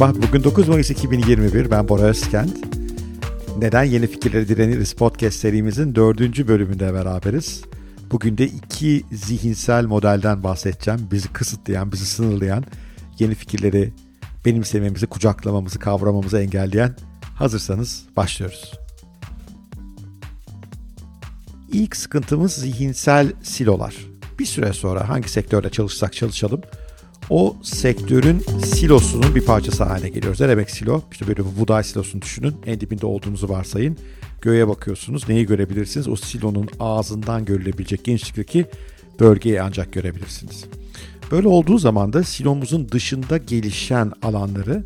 Merhaba, 0.00 0.22
bugün 0.22 0.44
9 0.44 0.68
Mayıs 0.68 0.90
2021, 0.90 1.70
ben 1.70 1.88
Bora 1.88 2.02
Özkent. 2.02 2.52
Neden 3.58 3.84
Yeni 3.84 4.06
Fikirleri 4.06 4.48
Direniriz 4.48 4.92
podcast 4.92 5.36
serimizin 5.36 5.94
dördüncü 5.94 6.48
bölümünde 6.48 6.94
beraberiz. 6.94 7.62
Bugün 8.10 8.38
de 8.38 8.44
iki 8.44 9.04
zihinsel 9.12 9.84
modelden 9.84 10.42
bahsedeceğim. 10.42 11.08
Bizi 11.12 11.28
kısıtlayan, 11.28 11.92
bizi 11.92 12.06
sınırlayan, 12.06 12.64
yeni 13.18 13.34
fikirleri 13.34 13.92
benimsememizi, 14.44 15.06
kucaklamamızı, 15.06 15.78
kavramamızı 15.78 16.38
engelleyen. 16.38 16.96
Hazırsanız 17.34 18.04
başlıyoruz. 18.16 18.72
İlk 21.72 21.96
sıkıntımız 21.96 22.52
zihinsel 22.52 23.32
silolar. 23.42 23.96
Bir 24.38 24.46
süre 24.46 24.72
sonra 24.72 25.08
hangi 25.08 25.28
sektörde 25.28 25.70
çalışsak 25.70 26.12
çalışalım 26.12 26.60
o 27.30 27.56
sektörün 27.62 28.38
silosunun 28.64 29.34
bir 29.34 29.44
parçası 29.44 29.84
haline 29.84 30.08
geliyoruz. 30.08 30.40
Ne 30.40 30.48
demek 30.48 30.70
silo? 30.70 31.02
İşte 31.12 31.26
böyle 31.26 31.38
bir 31.38 31.60
buğday 31.60 31.84
silosunu 31.84 32.22
düşünün. 32.22 32.54
En 32.66 32.80
dibinde 32.80 33.06
olduğunuzu 33.06 33.48
varsayın. 33.48 33.96
Göğe 34.42 34.68
bakıyorsunuz. 34.68 35.28
Neyi 35.28 35.46
görebilirsiniz? 35.46 36.08
O 36.08 36.16
silonun 36.16 36.68
ağzından 36.80 37.44
görülebilecek 37.44 38.04
genişlikteki 38.04 38.66
bölgeyi 39.20 39.62
ancak 39.62 39.92
görebilirsiniz. 39.92 40.64
Böyle 41.30 41.48
olduğu 41.48 41.78
zaman 41.78 42.12
da 42.12 42.22
silomuzun 42.24 42.88
dışında 42.88 43.36
gelişen 43.36 44.12
alanları 44.22 44.84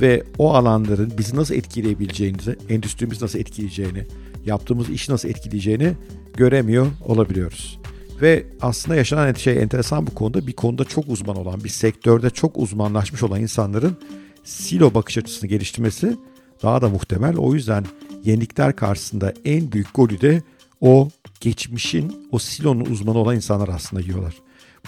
ve 0.00 0.22
o 0.38 0.54
alanların 0.54 1.12
bizi 1.18 1.36
nasıl 1.36 1.54
etkileyebileceğini, 1.54 2.36
endüstrimizi 2.68 3.24
nasıl 3.24 3.38
etkileyeceğini, 3.38 4.06
yaptığımız 4.46 4.90
işi 4.90 5.12
nasıl 5.12 5.28
etkileyeceğini 5.28 5.92
göremiyor 6.36 6.86
olabiliyoruz. 7.04 7.78
Ve 8.22 8.46
aslında 8.60 8.96
yaşanan 8.96 9.34
şey 9.34 9.62
enteresan 9.62 10.06
bu 10.06 10.14
konuda 10.14 10.46
bir 10.46 10.52
konuda 10.52 10.84
çok 10.84 11.04
uzman 11.08 11.36
olan, 11.36 11.64
bir 11.64 11.68
sektörde 11.68 12.30
çok 12.30 12.58
uzmanlaşmış 12.58 13.22
olan 13.22 13.40
insanların 13.40 13.96
silo 14.44 14.94
bakış 14.94 15.18
açısını 15.18 15.48
geliştirmesi 15.48 16.16
daha 16.62 16.82
da 16.82 16.88
muhtemel. 16.88 17.36
O 17.36 17.54
yüzden 17.54 17.84
yenilikler 18.24 18.76
karşısında 18.76 19.34
en 19.44 19.72
büyük 19.72 19.94
golü 19.94 20.20
de 20.20 20.42
o 20.80 21.08
geçmişin, 21.40 22.28
o 22.32 22.38
silonun 22.38 22.84
uzmanı 22.84 23.18
olan 23.18 23.36
insanlar 23.36 23.68
aslında 23.68 24.02
yiyorlar. 24.02 24.34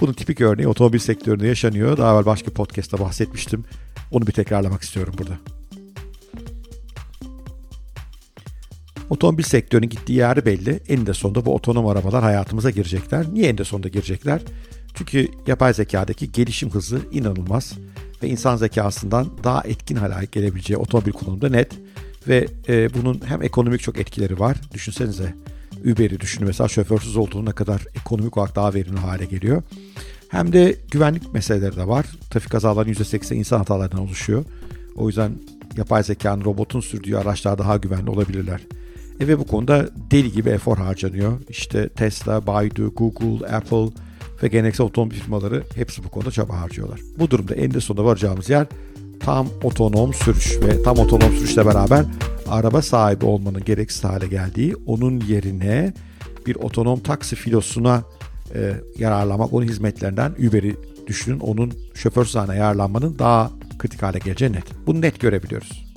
Bunun 0.01 0.13
tipik 0.13 0.41
örneği 0.41 0.69
otomobil 0.69 0.99
sektöründe 0.99 1.47
yaşanıyor. 1.47 1.97
Daha 1.97 2.13
evvel 2.15 2.27
başka 2.27 2.51
podcast'ta 2.51 2.99
bahsetmiştim. 2.99 3.65
Onu 4.11 4.27
bir 4.27 4.33
tekrarlamak 4.33 4.83
istiyorum 4.83 5.15
burada. 5.19 5.58
Otomobil 9.11 9.45
sektörünün 9.45 9.89
gittiği 9.89 10.13
yer 10.13 10.47
belli. 10.47 10.81
Eninde 10.89 11.15
sonunda 11.15 11.47
bu 11.47 11.55
otonom 11.55 11.87
arabalar 11.87 12.23
hayatımıza 12.23 12.71
girecekler. 12.71 13.27
Niye 13.33 13.49
eninde 13.49 13.65
sonunda 13.65 13.89
girecekler? 13.89 14.43
Çünkü 14.95 15.29
yapay 15.47 15.75
zekadaki 15.75 16.33
gelişim 16.33 16.71
hızı 16.71 17.01
inanılmaz 17.13 17.73
ve 18.23 18.29
insan 18.29 18.57
zekasından 18.57 19.31
daha 19.45 19.63
etkin 19.63 19.97
hale 19.97 20.27
gelebileceği 20.33 20.77
otomobil 20.77 21.13
kullanımında 21.13 21.49
net 21.49 21.73
ve 22.29 22.47
e, 22.69 22.95
bunun 22.95 23.21
hem 23.25 23.43
ekonomik 23.43 23.81
çok 23.81 23.99
etkileri 23.99 24.41
var. 24.41 24.57
Düşünsenize 24.75 25.35
Uber'i 25.85 26.21
düşünün 26.21 26.47
mesela 26.47 26.69
şoförsüz 26.69 27.17
olduğuna 27.17 27.53
kadar 27.53 27.87
ekonomik 27.95 28.37
olarak 28.37 28.57
daha 28.57 28.75
verimli 28.75 28.99
hale 28.99 29.25
geliyor. 29.25 29.63
Hem 30.29 30.53
de 30.53 30.77
güvenlik 30.91 31.33
meseleleri 31.35 31.77
de 31.77 31.89
var. 31.89 32.07
Trafik 32.31 32.51
kazalarının 32.51 32.93
%80 32.93 33.35
insan 33.35 33.59
hatalarından 33.59 34.01
oluşuyor. 34.01 34.45
O 34.97 35.07
yüzden 35.09 35.33
yapay 35.77 36.03
zekanın 36.03 36.45
robotun 36.45 36.81
sürdüğü 36.81 37.17
araçlar 37.17 37.59
daha 37.59 37.77
güvenli 37.77 38.11
olabilirler. 38.11 38.61
E 39.21 39.29
ve 39.29 39.39
bu 39.39 39.47
konuda 39.47 39.89
deli 40.11 40.33
gibi 40.33 40.51
efor 40.51 40.77
harcanıyor. 40.77 41.33
İşte 41.49 41.89
Tesla, 41.89 42.47
Baidu, 42.47 42.95
Google, 42.95 43.47
Apple 43.47 43.89
ve 44.43 44.49
geleneksel 44.49 44.87
otomobil 44.87 45.17
firmaları 45.17 45.63
hepsi 45.75 46.05
bu 46.05 46.09
konuda 46.09 46.31
çaba 46.31 46.61
harcıyorlar. 46.61 47.01
Bu 47.19 47.31
durumda 47.31 47.55
eninde 47.55 47.81
sonunda 47.81 48.05
varacağımız 48.05 48.51
yer 48.51 48.67
tam 49.21 49.49
otonom 49.63 50.15
sürüş 50.15 50.59
ve 50.63 50.83
tam 50.83 50.99
otonom 50.99 51.33
sürüşle 51.33 51.67
beraber 51.67 52.05
araba 52.49 52.83
sahibi 52.83 53.25
olmanın 53.25 53.65
gereksiz 53.65 54.05
hale 54.05 54.27
geldiği 54.27 54.75
onun 54.87 55.21
yerine 55.21 55.93
bir 56.47 56.57
otonom 56.57 57.01
taksi 57.01 57.37
filosuna 57.37 58.03
e, 58.55 58.75
yararlamak, 58.99 59.53
onun 59.53 59.67
hizmetlerinden 59.67 60.33
Uber'i 60.49 60.77
düşünün, 61.07 61.41
onun 61.41 61.73
şoför 61.95 62.25
sahne 62.25 62.57
yararlanmanın 62.57 63.19
daha 63.19 63.51
kritik 63.79 64.03
hale 64.03 64.19
geleceği 64.19 64.53
net. 64.53 64.65
Bunu 64.87 65.01
net 65.01 65.21
görebiliyoruz. 65.21 65.88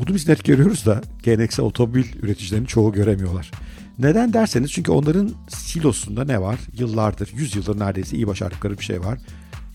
Bunu 0.00 0.14
biz 0.14 0.28
net 0.28 0.44
görüyoruz 0.44 0.86
da 0.86 1.00
geleneksel 1.22 1.64
otomobil 1.64 2.04
üreticilerinin 2.22 2.66
çoğu 2.66 2.92
göremiyorlar. 2.92 3.50
Neden 3.98 4.32
derseniz 4.32 4.72
çünkü 4.72 4.92
onların 4.92 5.30
silosunda 5.48 6.24
ne 6.24 6.40
var? 6.40 6.58
Yıllardır, 6.78 7.30
yüz 7.36 7.56
yıldır 7.56 7.78
neredeyse 7.78 8.16
iyi 8.16 8.26
başardıkları 8.26 8.78
bir 8.78 8.84
şey 8.84 9.00
var. 9.00 9.18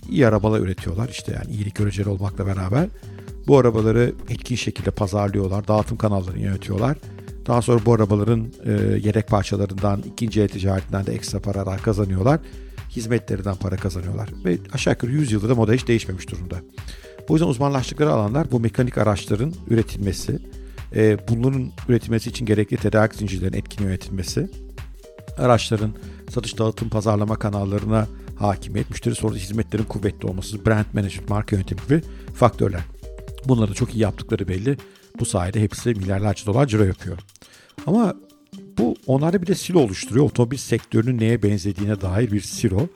İyi 0.10 0.28
arabalar 0.28 0.60
üretiyorlar 0.60 1.10
işte 1.10 1.34
yani 1.34 1.56
iyilik 1.56 1.76
göreceli 1.76 2.10
olmakla 2.10 2.48
beraber. 2.48 2.88
Bu 3.48 3.58
arabaları 3.58 4.14
etkin 4.30 4.56
şekilde 4.56 4.92
pazarlıyorlar, 4.92 5.68
dağıtım 5.68 5.98
kanallarını 5.98 6.40
yönetiyorlar. 6.40 6.98
Daha 7.48 7.62
sonra 7.62 7.86
bu 7.86 7.94
arabaların 7.94 8.48
e, 8.66 8.72
yedek 9.04 9.28
parçalarından, 9.28 10.04
ikinci 10.14 10.42
el 10.42 10.48
ticaretinden 10.48 11.06
de 11.06 11.14
ekstra 11.14 11.40
paralar 11.40 11.82
kazanıyorlar. 11.82 12.40
Hizmetlerinden 12.90 13.56
para 13.56 13.76
kazanıyorlar. 13.76 14.30
Ve 14.46 14.58
aşağı 14.74 14.94
yukarı 14.94 15.12
100 15.12 15.32
yıldır 15.32 15.50
da 15.50 15.56
moda 15.56 15.74
hiç 15.74 15.88
değişmemiş 15.88 16.32
durumda. 16.32 16.56
Bu 17.30 17.34
yüzden 17.34 17.48
uzmanlaştıkları 17.48 18.12
alanlar 18.12 18.52
bu 18.52 18.60
mekanik 18.60 18.98
araçların 18.98 19.54
üretilmesi, 19.70 20.40
e, 20.96 21.18
bunların 21.30 21.72
üretilmesi 21.90 22.30
için 22.30 22.46
gerekli 22.46 22.78
tedarik 22.78 23.16
zincirlerinin 23.16 23.58
etkin 23.58 23.84
yönetilmesi, 23.84 24.50
araçların 25.38 25.96
satış 26.30 26.58
dağıtım 26.58 26.90
pazarlama 26.90 27.36
kanallarına 27.36 28.08
hakimiyet, 28.40 28.90
müşteri 28.90 29.16
sonrası 29.16 29.40
hizmetlerin 29.40 29.84
kuvvetli 29.84 30.28
olması, 30.28 30.66
brand 30.66 30.86
management, 30.94 31.30
marka 31.30 31.56
yönetimi 31.56 31.82
gibi 31.88 32.02
faktörler. 32.36 32.82
Bunları 33.48 33.74
çok 33.74 33.96
iyi 33.96 34.00
yaptıkları 34.00 34.48
belli. 34.48 34.78
Bu 35.20 35.26
sayede 35.26 35.62
hepsi 35.62 35.90
milyarlarca 35.90 36.46
dolar 36.46 36.68
ciro 36.68 36.84
yapıyor. 36.84 37.18
Ama 37.88 38.16
bu 38.78 38.96
onlarda 39.08 39.42
bir 39.42 39.48
de 39.48 39.56
silo 39.56 39.80
oluşturuyor. 39.80 40.26
Otomobil 40.26 40.58
sektörünün 40.58 41.20
neye 41.20 41.44
benzediğine 41.44 42.02
dair 42.02 42.32
bir 42.32 42.42
silo, 42.42 42.88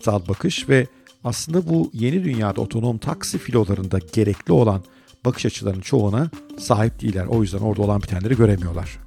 sal 0.00 0.28
bakış 0.28 0.68
ve 0.68 0.86
aslında 1.24 1.68
bu 1.68 1.90
yeni 1.94 2.24
dünyada 2.24 2.60
otonom 2.60 2.98
taksi 2.98 3.38
filolarında 3.38 3.98
gerekli 4.12 4.52
olan 4.52 4.82
bakış 5.24 5.46
açılarının 5.46 5.80
çoğuna 5.80 6.30
sahip 6.58 7.00
değiller. 7.00 7.26
O 7.26 7.42
yüzden 7.42 7.58
orada 7.58 7.82
olan 7.82 8.02
bitenleri 8.02 8.36
göremiyorlar. 8.36 8.98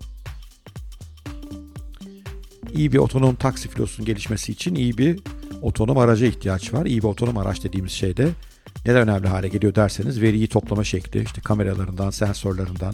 İyi 2.76 2.92
bir 2.92 2.98
otonom 2.98 3.36
taksi 3.36 3.70
filosunun 3.70 4.06
gelişmesi 4.06 4.52
için 4.52 4.76
iyi 4.76 4.98
bir 4.98 5.20
otonom 5.62 5.98
araca 5.98 6.28
ihtiyaç 6.28 6.74
var. 6.74 6.86
İyi 6.86 7.02
bir 7.02 7.08
otonom 7.08 7.38
araç 7.38 7.64
dediğimiz 7.64 7.92
şey 7.92 8.18
de 8.18 8.30
neden 8.86 9.10
önemli 9.10 9.28
hale 9.28 9.48
geliyor 9.48 9.76
derseniz 9.76 10.22
veriyi 10.22 10.48
toplama 10.48 10.84
şekli, 10.84 11.24
işte 11.24 11.42
kameralarından, 11.42 12.10
sensörlerinden, 12.10 12.94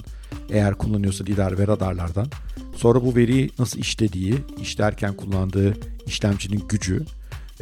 eğer 0.49 0.75
kullanıyorsa 0.75 1.23
lidar 1.23 1.57
ve 1.57 1.67
radarlardan. 1.67 2.27
Sonra 2.75 3.03
bu 3.05 3.15
veriyi 3.15 3.49
nasıl 3.59 3.79
işlediği, 3.79 4.35
işlerken 4.61 5.13
kullandığı 5.13 5.73
işlemcinin 6.05 6.63
gücü, 6.69 7.05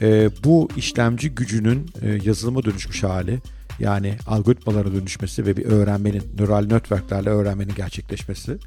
e, 0.02 0.30
bu 0.44 0.70
işlemci 0.78 1.30
gücünün 1.30 1.86
e, 2.02 2.20
yazılıma 2.24 2.64
dönüşmüş 2.64 3.04
hali 3.04 3.40
yani 3.80 4.18
algoritmalara 4.28 4.94
dönüşmesi 4.94 5.46
ve 5.46 5.58
bir 5.58 5.66
öğrenmenin 5.66 6.24
nöral 6.40 6.66
networklerle 6.66 7.30
öğrenmenin 7.30 7.76
gerçekleşmesi. 7.76 8.58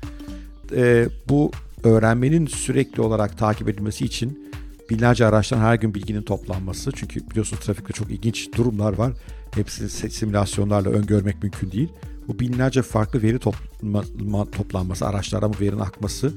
E, 0.77 1.09
bu 1.29 1.51
öğrenmenin 1.85 2.47
sürekli 2.47 3.03
olarak 3.03 3.39
takip 3.39 3.69
edilmesi 3.69 4.05
için 4.05 4.53
binlerce 4.91 5.27
araçtan 5.27 5.59
her 5.59 5.75
gün 5.75 5.95
bilginin 5.95 6.23
toplanması 6.23 6.93
çünkü 6.93 7.31
biliyorsunuz 7.31 7.65
trafikte 7.65 7.93
çok 7.93 8.11
ilginç 8.11 8.49
durumlar 8.57 8.93
var. 8.93 9.13
Hepsini 9.55 9.89
simülasyonlarla 9.89 10.91
öngörmek 10.91 11.43
mümkün 11.43 11.73
değil. 11.73 11.89
Bu 12.29 12.39
binlerce 12.39 12.83
farklı 12.83 13.23
veri 13.23 13.39
toplanma, 13.39 14.51
toplanması 14.51 15.07
araçlara 15.07 15.53
bu 15.53 15.61
verinin 15.61 15.81
akması 15.81 16.33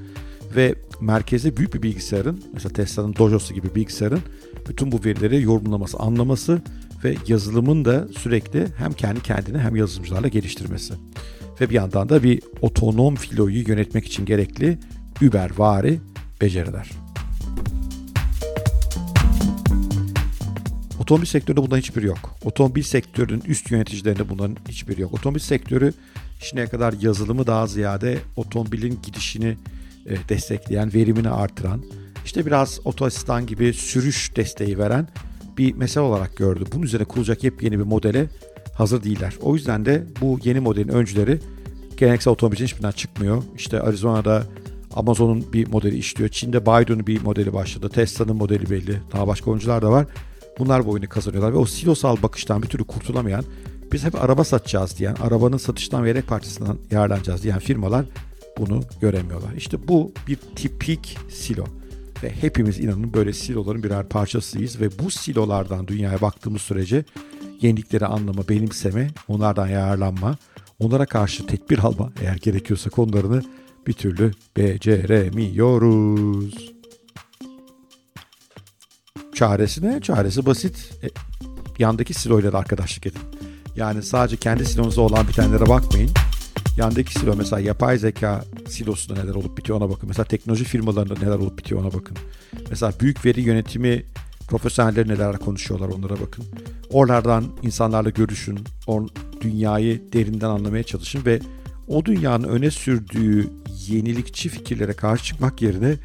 ve 0.56 0.75
merkeze 1.01 1.57
büyük 1.57 1.74
bir 1.74 1.81
bilgisayarın 1.81 2.44
mesela 2.54 2.74
Tesla'nın 2.74 3.16
Dojo'su 3.16 3.54
gibi 3.54 3.75
bilgisayarın 3.75 4.19
bütün 4.69 4.92
bu 4.92 5.06
verileri 5.06 5.42
yorumlaması, 5.42 5.98
anlaması 5.98 6.62
ve 7.04 7.15
yazılımın 7.27 7.86
da 7.86 8.07
sürekli 8.18 8.68
hem 8.77 8.94
kendi 8.94 9.24
kendine 9.24 9.60
hem 9.60 9.75
yazılımcılarla 9.75 10.27
geliştirmesi. 10.27 10.94
Ve 11.62 11.69
bir 11.69 11.75
yandan 11.75 12.10
da 12.10 12.24
bir 12.24 12.42
otonom 12.62 13.15
filoyu 13.15 13.68
yönetmek 13.68 14.06
için 14.06 14.25
gerekli 14.25 14.77
Uber 15.21 15.51
vari 15.57 16.00
beceriler. 16.42 16.89
Otomobil 21.00 21.25
sektöründe 21.25 21.62
bundan 21.62 21.77
hiçbiri 21.77 22.06
yok. 22.06 22.36
Otomobil 22.44 22.83
sektörünün 22.83 23.42
üst 23.48 23.71
yöneticilerinde 23.71 24.30
bunların 24.30 24.57
hiçbiri 24.68 25.01
yok. 25.01 25.13
Otomobil 25.13 25.39
sektörü 25.39 25.94
şimdiye 26.39 26.68
kadar 26.68 26.94
yazılımı 27.01 27.48
daha 27.48 27.68
ziyade 27.68 28.18
otomobilin 28.36 29.00
gidişini 29.04 29.57
e, 30.06 30.30
destekleyen, 30.30 30.94
verimini 30.94 31.30
artıran, 31.30 31.83
işte 32.25 32.46
biraz 32.46 32.80
otoasistan 32.86 33.46
gibi 33.46 33.74
sürüş 33.74 34.36
desteği 34.36 34.78
veren 34.78 35.08
bir 35.58 35.74
mesele 35.74 36.04
olarak 36.04 36.38
gördü. 36.38 36.64
Bunun 36.74 36.84
üzerine 36.84 37.06
kurulacak 37.06 37.44
yepyeni 37.44 37.80
bir 37.80 37.84
modele 37.84 38.30
hazır 38.74 39.04
değiller. 39.04 39.34
O 39.42 39.56
yüzden 39.56 39.86
de 39.86 40.04
bu 40.22 40.40
yeni 40.44 40.60
modelin 40.60 40.88
öncüleri 40.88 41.40
geleneksel 41.98 42.34
otomobilin 42.34 42.64
hiçbirinden 42.64 42.92
çıkmıyor. 42.92 43.44
İşte 43.58 43.81
Arizona'da 43.81 44.44
Amazon'un 44.96 45.54
bir 45.54 45.68
modeli 45.68 45.98
işliyor. 45.98 46.30
Çin'de 46.30 46.66
Baidu'nun 46.66 47.08
bir 47.08 47.22
modeli 47.22 47.54
başladı. 47.54 47.90
Tesla'nın 47.90 48.36
modeli 48.36 48.70
belli. 48.70 49.02
Daha 49.14 49.28
başka 49.28 49.52
oyuncular 49.52 49.81
da 49.81 49.92
var. 49.92 50.06
Bunlar 50.60 50.86
bu 50.86 50.92
oyunu 50.92 51.10
kazanıyorlar 51.10 51.54
ve 51.54 51.58
o 51.58 51.66
silosal 51.66 52.22
bakıştan 52.24 52.64
bir 52.64 52.68
türlü 52.68 52.84
kurtulamayan 52.84 53.46
biz 53.92 54.04
hep 54.04 54.24
araba 54.24 54.44
satacağız 54.44 54.98
diyen, 54.98 55.16
arabanın 55.16 55.58
satıştan 55.58 56.04
ve 56.04 56.08
yedek 56.08 56.28
parçasından 56.28 56.78
yararlanacağız 56.92 57.44
diyen 57.44 57.60
firmalar 57.60 58.06
bunu 58.58 58.81
göremiyorlar. 59.02 59.54
İşte 59.58 59.88
bu 59.88 60.12
bir 60.28 60.36
tipik 60.36 61.18
silo. 61.30 61.66
Ve 62.24 62.31
hepimiz 62.42 62.80
inanın 62.80 63.14
böyle 63.14 63.34
siloların 63.34 63.84
birer 63.84 64.10
parçasıyız 64.10 64.81
ve 64.81 65.00
bu 65.00 65.12
silolardan 65.12 65.88
dünyaya 65.88 66.22
baktığımız 66.22 66.62
sürece 66.62 67.06
yenilikleri 67.62 68.06
anlama, 68.06 68.50
benimseme, 68.50 69.08
onlardan 69.28 69.68
yararlanma, 69.68 70.38
onlara 70.80 71.06
karşı 71.06 71.48
tedbir 71.48 71.80
alma 71.80 72.12
eğer 72.22 72.36
gerekiyorsa 72.36 72.90
konularını 72.90 73.44
bir 73.88 73.94
türlü 73.94 74.31
beceremiyoruz. 74.58 76.74
Çaresi 79.36 79.86
ne? 79.86 80.02
Çaresi 80.02 80.46
basit. 80.46 80.94
E, 81.04 81.08
yandaki 81.80 82.14
siloyla 82.14 82.54
da 82.54 82.58
arkadaşlık 82.58 83.06
edin. 83.06 83.22
Yani 83.75 84.04
sadece 84.04 84.38
kendi 84.38 84.66
silonuzda 84.66 85.02
olan 85.02 85.28
bitenlere 85.28 85.68
bakmayın. 85.68 86.12
Yandaki 86.78 87.14
silo 87.14 87.36
mesela 87.36 87.60
yapay 87.60 87.98
zeka 87.98 88.46
silosunda 88.68 89.22
neler 89.22 89.36
olup 89.36 89.58
bitiyor 89.58 89.78
ona 89.81 89.90
bakın. 89.90 90.08
Mesela 90.08 90.25
teknoloji 90.25 90.64
firmalarında 90.64 91.14
neler 91.14 91.36
olup 91.36 91.58
bitiyor 91.58 91.81
ona 91.81 91.94
bakın. 91.94 92.18
Mesela 92.70 92.94
büyük 93.00 93.25
veri 93.25 93.42
yönetimi 93.42 94.04
profesyonelleri 94.48 95.08
neler 95.10 95.38
konuşuyorlar 95.38 95.88
onlara 95.88 96.22
bakın. 96.22 96.46
Oralardan 96.90 97.46
insanlarla 97.62 98.10
görüşün. 98.10 98.60
O 98.88 99.08
dünyayı 99.42 100.02
derinden 100.14 100.50
anlamaya 100.50 100.84
çalışın 100.84 101.25
ve 101.25 101.40
o 101.88 102.06
dünyanın 102.06 102.48
öne 102.48 102.72
sürdüğü 102.72 103.50
yenilikçi 103.88 104.50
fikirlere 104.50 104.94
karşı 104.94 105.24
çıkmak 105.24 105.62
yerine 105.62 105.96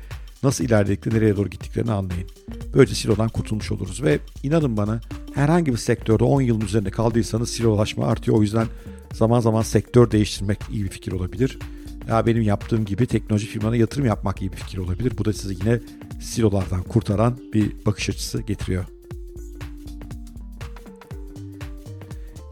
nasıl 0.42 0.64
ilerlediklerini, 0.64 1.18
nereye 1.18 1.36
doğru 1.36 1.48
gittiklerini 1.48 1.92
anlayın. 1.92 2.28
Böylece 2.74 2.94
silodan 2.94 3.28
kurtulmuş 3.28 3.72
oluruz 3.72 4.02
ve 4.02 4.18
inanın 4.42 4.76
bana 4.76 5.00
herhangi 5.34 5.72
bir 5.72 5.78
sektörde 5.78 6.24
10 6.24 6.40
yılın 6.40 6.60
üzerinde 6.60 6.90
kaldıysanız 6.90 7.50
silolaşma 7.50 8.06
artıyor. 8.06 8.36
O 8.36 8.42
yüzden 8.42 8.66
zaman 9.12 9.40
zaman 9.40 9.62
sektör 9.62 10.10
değiştirmek 10.10 10.58
iyi 10.72 10.84
bir 10.84 10.88
fikir 10.88 11.12
olabilir. 11.12 11.58
Ya 12.08 12.26
benim 12.26 12.42
yaptığım 12.42 12.84
gibi 12.84 13.06
teknoloji 13.06 13.46
firmalarına 13.46 13.76
yatırım 13.76 14.06
yapmak 14.06 14.42
iyi 14.42 14.52
bir 14.52 14.56
fikir 14.56 14.78
olabilir. 14.78 15.12
Bu 15.18 15.24
da 15.24 15.32
sizi 15.32 15.54
yine 15.54 15.80
silolardan 16.20 16.82
kurtaran 16.82 17.38
bir 17.54 17.72
bakış 17.86 18.08
açısı 18.08 18.42
getiriyor. 18.42 18.84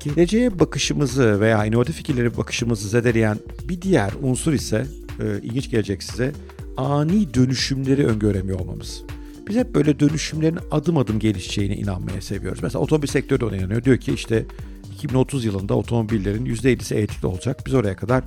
Geleceğe 0.04 0.58
bakışımızı 0.58 1.40
veya 1.40 1.64
inovatif 1.64 1.96
fikirlere 1.96 2.36
bakışımızı 2.36 2.88
zedeleyen 2.88 3.38
bir 3.68 3.82
diğer 3.82 4.12
unsur 4.22 4.52
ise 4.52 4.86
e, 5.20 5.42
ilginç 5.42 5.70
gelecek 5.70 6.02
size 6.02 6.32
ani 6.76 7.34
dönüşümleri 7.34 8.06
öngöremiyor 8.06 8.60
olmamız. 8.60 9.02
Biz 9.48 9.56
hep 9.56 9.74
böyle 9.74 10.00
dönüşümlerin 10.00 10.58
adım 10.70 10.98
adım 10.98 11.18
gelişeceğine 11.18 11.76
inanmaya 11.76 12.20
seviyoruz. 12.20 12.62
Mesela 12.62 12.82
otomobil 12.82 13.08
sektörü 13.08 13.40
de 13.40 13.44
ona 13.44 13.56
inanıyor. 13.56 13.84
Diyor 13.84 13.96
ki 13.96 14.12
işte 14.12 14.44
2030 14.96 15.44
yılında 15.44 15.74
otomobillerin 15.74 16.46
%50'si 16.46 16.94
elektrikli 16.94 17.26
olacak. 17.26 17.62
Biz 17.66 17.74
oraya 17.74 17.96
kadar 17.96 18.24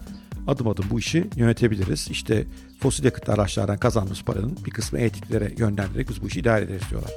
adım 0.48 0.68
adım 0.68 0.86
bu 0.92 1.00
işi 1.00 1.28
yönetebiliriz. 1.36 2.08
İşte 2.12 2.46
fosil 2.80 3.06
yakıtlı 3.06 3.34
araçlardan 3.34 3.78
kazandığımız 3.78 4.24
paranın 4.24 4.58
bir 4.66 4.72
kısmı 4.72 5.00
elektriklere 5.00 5.54
yönlendirerek 5.58 6.10
biz 6.10 6.22
bu 6.22 6.28
işi 6.28 6.40
idare 6.40 6.66
ederiz 6.66 6.82
diyorlar. 6.90 7.12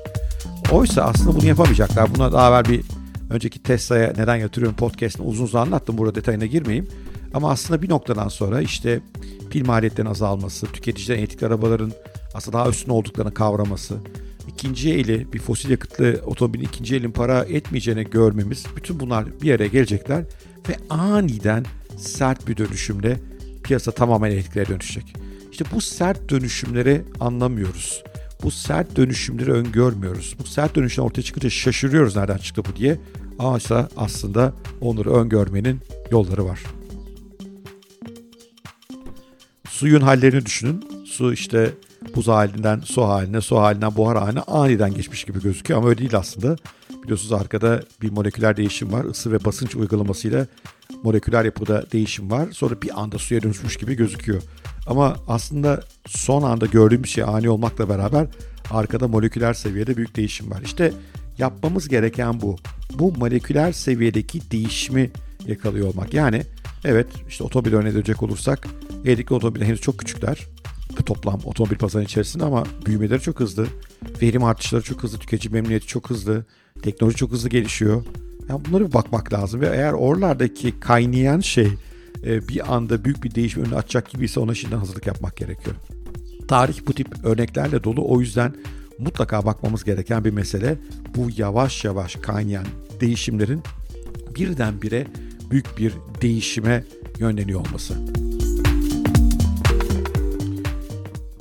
Oysa 0.72 1.02
aslında 1.02 1.36
bunu 1.36 1.46
yapamayacaklar. 1.46 2.14
Buna 2.14 2.32
daha 2.32 2.48
evvel 2.48 2.64
bir 2.64 2.84
önceki 3.30 3.62
Tesla'ya 3.62 4.12
neden 4.16 4.36
yatırıyorum 4.36 4.76
podcast'ını 4.76 5.26
uzun 5.26 5.44
uzun 5.44 5.58
anlattım. 5.58 5.98
Burada 5.98 6.14
detayına 6.14 6.46
girmeyeyim. 6.46 6.88
Ama 7.34 7.50
aslında 7.50 7.82
bir 7.82 7.88
noktadan 7.88 8.28
sonra 8.28 8.60
işte 8.60 9.00
pil 9.50 9.66
maliyetlerinin 9.66 10.10
azalması, 10.10 10.66
tüketicilerin 10.66 11.18
elektrikli 11.18 11.46
arabaların 11.46 11.92
aslında 12.34 12.58
daha 12.58 12.68
üstün 12.68 12.90
olduklarını 12.90 13.34
kavraması, 13.34 13.96
ikinci 14.54 14.94
eli 14.94 15.32
bir 15.32 15.38
fosil 15.38 15.70
yakıtlı 15.70 16.20
otomobilin 16.26 16.64
ikinci 16.64 16.96
elin 16.96 17.10
para 17.10 17.44
etmeyeceğini 17.44 18.04
görmemiz 18.04 18.64
bütün 18.76 19.00
bunlar 19.00 19.40
bir 19.42 19.54
araya 19.54 19.68
gelecekler 19.68 20.24
ve 20.68 20.76
aniden 20.90 21.64
sert 21.96 22.48
bir 22.48 22.56
dönüşümle 22.56 23.20
piyasa 23.62 23.92
tamamen 23.92 24.30
elektriğe 24.30 24.66
dönüşecek. 24.66 25.14
İşte 25.52 25.64
bu 25.74 25.80
sert 25.80 26.30
dönüşümleri 26.30 27.02
anlamıyoruz. 27.20 28.02
Bu 28.42 28.50
sert 28.50 28.96
dönüşümleri 28.96 29.52
öngörmüyoruz. 29.52 30.36
Bu 30.38 30.44
sert 30.44 30.74
dönüşümler 30.74 31.06
ortaya 31.06 31.22
çıkınca 31.22 31.50
şaşırıyoruz 31.50 32.16
nereden 32.16 32.38
çıktı 32.38 32.62
bu 32.64 32.76
diye. 32.76 32.98
Ama 33.38 33.58
aslında 33.96 34.52
onları 34.80 35.12
öngörmenin 35.12 35.80
yolları 36.10 36.44
var. 36.44 36.60
Suyun 39.68 40.00
hallerini 40.00 40.46
düşünün. 40.46 40.84
Su 41.06 41.32
işte 41.32 41.70
buz 42.14 42.28
halinden 42.28 42.80
su 42.80 43.02
haline, 43.02 43.40
su 43.40 43.58
halinden 43.58 43.96
buhar 43.96 44.18
haline 44.18 44.40
aniden 44.40 44.94
geçmiş 44.94 45.24
gibi 45.24 45.42
gözüküyor 45.42 45.80
ama 45.80 45.88
öyle 45.88 45.98
değil 45.98 46.16
aslında. 46.16 46.56
Biliyorsunuz 47.02 47.32
arkada 47.32 47.82
bir 48.02 48.10
moleküler 48.10 48.56
değişim 48.56 48.92
var. 48.92 49.04
Isı 49.04 49.32
ve 49.32 49.44
basınç 49.44 49.76
uygulamasıyla 49.76 50.46
moleküler 51.02 51.44
yapıda 51.44 51.90
değişim 51.92 52.30
var. 52.30 52.48
Sonra 52.52 52.82
bir 52.82 53.00
anda 53.00 53.18
suya 53.18 53.42
dönüşmüş 53.42 53.76
gibi 53.76 53.94
gözüküyor. 53.94 54.42
Ama 54.86 55.16
aslında 55.28 55.80
son 56.06 56.42
anda 56.42 56.66
gördüğümüz 56.66 57.10
şey 57.10 57.24
ani 57.24 57.50
olmakla 57.50 57.88
beraber 57.88 58.26
arkada 58.70 59.08
moleküler 59.08 59.54
seviyede 59.54 59.96
büyük 59.96 60.16
değişim 60.16 60.50
var. 60.50 60.60
İşte 60.64 60.92
yapmamız 61.38 61.88
gereken 61.88 62.40
bu. 62.40 62.56
Bu 62.98 63.12
moleküler 63.12 63.72
seviyedeki 63.72 64.50
değişimi 64.50 65.10
yakalıyor 65.46 65.88
olmak. 65.88 66.14
Yani 66.14 66.42
evet 66.84 67.06
işte 67.28 67.44
otomobil 67.44 67.72
örneğe 67.72 67.94
dönecek 67.94 68.22
olursak 68.22 68.68
elektrikli 69.04 69.34
otomobiller 69.34 69.66
henüz 69.66 69.80
çok 69.80 69.98
küçükler 69.98 70.48
toplam 70.96 71.40
otomobil 71.44 71.76
pazarının 71.76 72.06
içerisinde 72.06 72.44
ama 72.44 72.64
büyümeleri 72.86 73.20
çok 73.20 73.40
hızlı. 73.40 73.66
Verim 74.22 74.44
artışları 74.44 74.82
çok 74.82 75.02
hızlı, 75.02 75.18
tüketici 75.18 75.52
memnuniyeti 75.52 75.86
çok 75.86 76.10
hızlı, 76.10 76.44
teknoloji 76.82 77.16
çok 77.16 77.32
hızlı 77.32 77.48
gelişiyor. 77.48 78.04
Yani 78.48 78.62
bunlara 78.68 78.88
bir 78.88 78.92
bakmak 78.92 79.32
lazım 79.32 79.60
ve 79.60 79.66
eğer 79.66 79.92
oralardaki 79.92 80.80
kaynayan 80.80 81.40
şey 81.40 81.68
e, 82.26 82.48
bir 82.48 82.74
anda 82.74 83.04
büyük 83.04 83.24
bir 83.24 83.34
değişim 83.34 83.64
önünü 83.64 83.76
açacak 83.76 84.10
gibiyse 84.10 84.40
ona 84.40 84.54
şimdiden 84.54 84.78
hazırlık 84.78 85.06
yapmak 85.06 85.36
gerekiyor. 85.36 85.76
Tarih 86.48 86.78
bu 86.86 86.92
tip 86.92 87.24
örneklerle 87.24 87.84
dolu 87.84 88.08
o 88.08 88.20
yüzden 88.20 88.54
mutlaka 88.98 89.46
bakmamız 89.46 89.84
gereken 89.84 90.24
bir 90.24 90.30
mesele 90.30 90.78
bu 91.16 91.28
yavaş 91.36 91.84
yavaş 91.84 92.16
kaynayan 92.16 92.66
değişimlerin 93.00 93.62
birdenbire 94.34 95.06
büyük 95.50 95.78
bir 95.78 95.92
değişime 96.22 96.84
yönleniyor 97.18 97.60
olması. 97.60 97.94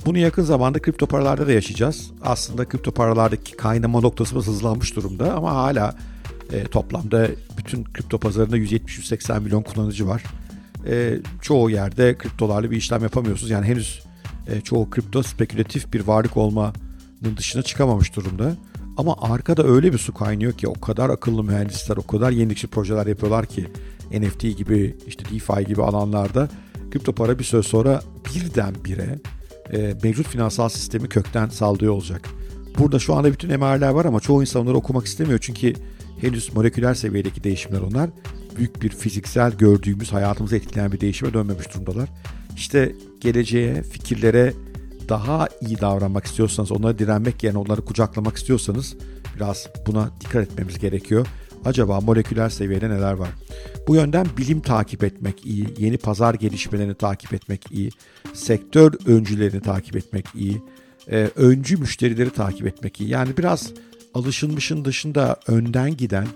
Bunu 0.06 0.18
yakın 0.18 0.42
zamanda 0.42 0.78
kripto 0.78 1.06
paralarda 1.06 1.46
da 1.46 1.52
yaşayacağız. 1.52 2.10
Aslında 2.22 2.64
kripto 2.68 2.90
paralardaki 2.90 3.56
kaynama 3.56 4.00
noktasımız 4.00 4.46
hızlanmış 4.46 4.96
durumda 4.96 5.34
ama 5.34 5.54
hala 5.54 5.96
e, 6.52 6.64
toplamda 6.64 7.28
bütün 7.58 7.84
kripto 7.84 8.18
pazarında 8.18 8.58
170-180 8.58 9.40
milyon 9.40 9.62
kullanıcı 9.62 10.08
var. 10.08 10.22
E, 10.86 11.18
çoğu 11.42 11.70
yerde 11.70 12.18
kriptolarla 12.18 12.70
bir 12.70 12.76
işlem 12.76 13.02
yapamıyorsunuz. 13.02 13.50
Yani 13.50 13.66
henüz 13.66 14.02
e, 14.46 14.60
çoğu 14.60 14.90
kripto 14.90 15.22
spekülatif 15.22 15.92
bir 15.92 16.00
varlık 16.00 16.36
olmanın 16.36 16.74
dışına 17.36 17.62
çıkamamış 17.62 18.16
durumda. 18.16 18.56
Ama 18.96 19.16
arkada 19.20 19.62
öyle 19.62 19.92
bir 19.92 19.98
su 19.98 20.14
kaynıyor 20.14 20.52
ki 20.52 20.68
o 20.68 20.80
kadar 20.80 21.10
akıllı 21.10 21.44
mühendisler, 21.44 21.96
o 21.96 22.02
kadar 22.02 22.30
yenilikçi 22.30 22.66
projeler 22.66 23.06
yapıyorlar 23.06 23.46
ki 23.46 23.68
NFT 24.12 24.40
gibi, 24.40 24.96
işte 25.06 25.24
DeFi 25.24 25.66
gibi 25.66 25.82
alanlarda 25.82 26.48
kripto 26.90 27.12
para 27.12 27.38
bir 27.38 27.44
süre 27.44 27.62
sonra 27.62 28.02
birdenbire 28.26 29.18
e, 29.72 29.94
mevcut 30.02 30.28
finansal 30.28 30.68
sistemi 30.68 31.08
kökten 31.08 31.48
saldırıyor 31.48 31.92
olacak. 31.92 32.28
Burada 32.78 32.98
şu 32.98 33.14
anda 33.14 33.32
bütün 33.32 33.50
emarlar 33.50 33.90
var 33.90 34.04
ama 34.04 34.20
çoğu 34.20 34.40
insan 34.40 34.62
onları 34.62 34.76
okumak 34.76 35.06
istemiyor 35.06 35.38
çünkü 35.42 35.72
henüz 36.20 36.54
moleküler 36.54 36.94
seviyedeki 36.94 37.44
değişimler 37.44 37.80
onlar. 37.80 38.10
Büyük 38.56 38.82
bir 38.82 38.88
fiziksel 38.88 39.52
gördüğümüz 39.52 40.12
hayatımızı 40.12 40.56
etkileyen 40.56 40.92
bir 40.92 41.00
değişime 41.00 41.34
dönmemiş 41.34 41.74
durumdalar. 41.74 42.08
İşte 42.56 42.92
geleceğe, 43.20 43.82
fikirlere 43.82 44.52
daha 45.08 45.48
iyi 45.60 45.80
davranmak 45.80 46.24
istiyorsanız, 46.24 46.72
onlara 46.72 46.98
direnmek 46.98 47.42
yerine 47.42 47.58
onları 47.58 47.84
kucaklamak 47.84 48.36
istiyorsanız 48.36 48.96
biraz 49.36 49.68
buna 49.86 50.10
dikkat 50.20 50.42
etmemiz 50.42 50.78
gerekiyor. 50.78 51.26
Acaba 51.64 52.00
moleküler 52.00 52.48
seviyede 52.48 52.90
neler 52.90 53.12
var? 53.12 53.28
Bu 53.88 53.94
yönden 53.94 54.26
bilim 54.36 54.60
takip 54.60 55.04
etmek 55.04 55.46
iyi, 55.46 55.66
yeni 55.78 55.98
pazar 55.98 56.34
gelişmelerini 56.34 56.94
takip 56.94 57.34
etmek 57.34 57.72
iyi, 57.72 57.90
sektör 58.34 58.92
öncülerini 59.06 59.60
takip 59.60 59.96
etmek 59.96 60.26
iyi, 60.34 60.62
e, 61.10 61.30
öncü 61.36 61.76
müşterileri 61.76 62.30
takip 62.30 62.66
etmek 62.66 63.00
iyi. 63.00 63.10
Yani 63.10 63.36
biraz 63.36 63.72
alışılmışın 64.14 64.84
dışında 64.84 65.36
önden 65.46 65.96
giden 65.96 66.26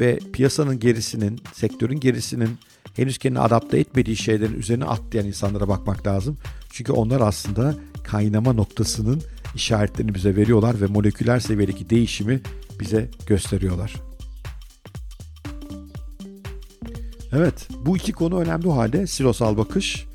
ve 0.00 0.18
piyasanın 0.32 0.80
gerisinin, 0.80 1.40
sektörün 1.52 2.00
gerisinin 2.00 2.50
henüz 2.96 3.18
kendini 3.18 3.40
adapte 3.40 3.78
etmediği 3.78 4.16
şeylerin 4.16 4.58
üzerine 4.58 4.84
atlayan 4.84 5.26
insanlara 5.26 5.68
bakmak 5.68 6.06
lazım. 6.06 6.38
Çünkü 6.72 6.92
onlar 6.92 7.20
aslında 7.20 7.74
kaynama 8.04 8.52
noktasının 8.52 9.22
işaretlerini 9.54 10.14
bize 10.14 10.36
veriyorlar 10.36 10.80
ve 10.80 10.86
moleküler 10.86 11.40
seviyedeki 11.40 11.90
değişimi 11.90 12.40
bize 12.80 13.08
gösteriyorlar. 13.26 14.11
Evet 17.32 17.68
bu 17.86 17.96
iki 17.96 18.12
konu 18.12 18.40
önemli 18.40 18.68
o 18.68 18.76
halde 18.76 19.06
silosal 19.06 19.56
bakış 19.56 20.06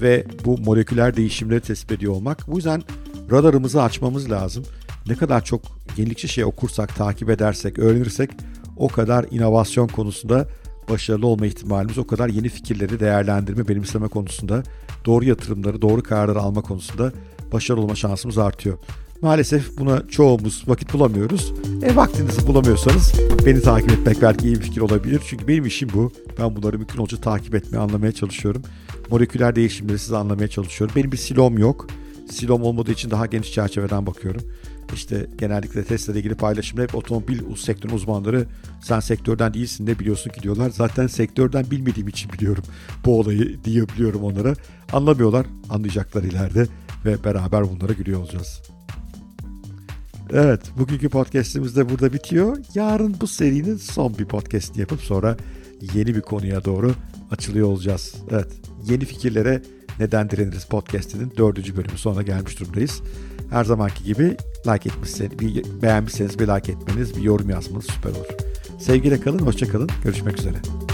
ve 0.00 0.26
bu 0.44 0.58
moleküler 0.58 1.16
değişimleri 1.16 1.60
tespit 1.60 1.92
ediyor 1.92 2.12
olmak. 2.12 2.48
Bu 2.48 2.56
yüzden 2.56 2.82
radarımızı 3.30 3.82
açmamız 3.82 4.30
lazım. 4.30 4.64
Ne 5.06 5.14
kadar 5.14 5.44
çok 5.44 5.62
yenilikçi 5.96 6.28
şey 6.28 6.44
okursak, 6.44 6.96
takip 6.96 7.30
edersek, 7.30 7.78
öğrenirsek 7.78 8.30
o 8.76 8.88
kadar 8.88 9.26
inovasyon 9.30 9.88
konusunda 9.88 10.46
başarılı 10.90 11.26
olma 11.26 11.46
ihtimalimiz, 11.46 11.98
o 11.98 12.06
kadar 12.06 12.28
yeni 12.28 12.48
fikirleri 12.48 13.00
değerlendirme, 13.00 13.68
benimseme 13.68 14.08
konusunda, 14.08 14.62
doğru 15.04 15.24
yatırımları, 15.24 15.82
doğru 15.82 16.02
kararları 16.02 16.40
alma 16.40 16.62
konusunda 16.62 17.12
başarılı 17.52 17.82
olma 17.82 17.94
şansımız 17.94 18.38
artıyor. 18.38 18.78
Maalesef 19.22 19.78
buna 19.78 20.08
çoğumuz 20.08 20.64
vakit 20.66 20.92
bulamıyoruz. 20.92 21.52
E 21.82 21.96
vaktinizi 21.96 22.46
bulamıyorsanız 22.46 23.12
beni 23.46 23.62
takip 23.62 23.92
etmek 23.92 24.22
belki 24.22 24.46
iyi 24.46 24.56
bir 24.56 24.60
fikir 24.60 24.80
olabilir. 24.80 25.22
Çünkü 25.26 25.48
benim 25.48 25.66
işim 25.66 25.88
bu. 25.94 26.12
Ben 26.38 26.56
bunları 26.56 26.78
mümkün 26.78 26.98
olunca 26.98 27.16
takip 27.16 27.54
etmeye, 27.54 27.78
anlamaya 27.78 28.12
çalışıyorum. 28.12 28.62
Moleküler 29.10 29.56
değişimleri 29.56 29.98
size 29.98 30.16
anlamaya 30.16 30.48
çalışıyorum. 30.48 30.96
Benim 30.96 31.12
bir 31.12 31.16
silom 31.16 31.58
yok. 31.58 31.86
Silom 32.30 32.62
olmadığı 32.62 32.92
için 32.92 33.10
daha 33.10 33.26
geniş 33.26 33.52
çerçeveden 33.52 34.06
bakıyorum. 34.06 34.42
İşte 34.94 35.26
genellikle 35.38 35.84
Tesla 35.84 36.12
ile 36.12 36.20
ilgili 36.20 36.34
paylaşımda 36.34 36.82
hep 36.82 36.94
otomobil 36.94 37.56
sektörün 37.56 37.94
uzmanları 37.94 38.46
sen 38.82 39.00
sektörden 39.00 39.54
değilsin 39.54 39.86
ne 39.86 39.98
biliyorsun 39.98 40.30
ki 40.30 40.42
diyorlar. 40.42 40.70
Zaten 40.70 41.06
sektörden 41.06 41.70
bilmediğim 41.70 42.08
için 42.08 42.32
biliyorum 42.32 42.64
bu 43.04 43.20
olayı 43.20 43.64
diyebiliyorum 43.64 44.24
onlara. 44.24 44.54
Anlamıyorlar, 44.92 45.46
anlayacaklar 45.70 46.22
ileride 46.22 46.66
ve 47.04 47.24
beraber 47.24 47.70
bunlara 47.70 47.92
gülüyor 47.92 48.20
olacağız. 48.20 48.62
Evet, 50.32 50.60
bugünkü 50.78 51.08
podcast'imiz 51.08 51.76
de 51.76 51.88
burada 51.88 52.12
bitiyor. 52.12 52.56
Yarın 52.74 53.16
bu 53.20 53.26
serinin 53.26 53.76
son 53.76 54.18
bir 54.18 54.24
podcast'ini 54.24 54.80
yapıp 54.80 55.00
sonra 55.00 55.36
yeni 55.94 56.14
bir 56.14 56.20
konuya 56.20 56.64
doğru 56.64 56.92
açılıyor 57.30 57.68
olacağız. 57.68 58.14
Evet, 58.30 58.48
yeni 58.84 59.04
fikirlere 59.04 59.62
neden 59.98 60.30
direniriz 60.30 60.64
podcast'inin 60.64 61.32
dördüncü 61.36 61.76
bölümü 61.76 61.98
sonuna 61.98 62.22
gelmiş 62.22 62.60
durumdayız. 62.60 63.02
Her 63.50 63.64
zamanki 63.64 64.04
gibi 64.04 64.36
like 64.66 64.88
etmişseniz, 64.88 65.38
bir 65.38 65.64
beğenmişseniz 65.82 66.38
bir 66.38 66.48
like 66.48 66.72
etmeniz, 66.72 67.16
bir 67.16 67.22
yorum 67.22 67.50
yazmanız 67.50 67.86
süper 67.86 68.10
olur. 68.10 68.26
Sevgiyle 68.80 69.20
kalın, 69.20 69.38
hoşça 69.38 69.68
kalın. 69.68 69.90
Görüşmek 70.04 70.38
üzere. 70.38 70.85